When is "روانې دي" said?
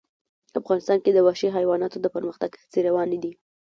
2.87-3.31